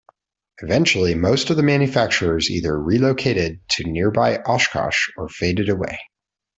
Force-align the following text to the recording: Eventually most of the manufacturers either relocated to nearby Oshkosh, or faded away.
Eventually 0.63 1.13
most 1.13 1.51
of 1.51 1.57
the 1.57 1.61
manufacturers 1.61 2.49
either 2.49 2.75
relocated 2.81 3.59
to 3.73 3.83
nearby 3.83 4.37
Oshkosh, 4.37 5.09
or 5.15 5.29
faded 5.29 5.69
away. 5.69 5.99